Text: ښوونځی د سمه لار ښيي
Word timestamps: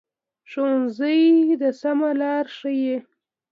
ښوونځی 0.49 1.21
د 1.61 1.63
سمه 1.81 2.09
لار 2.21 2.45
ښيي 2.57 2.95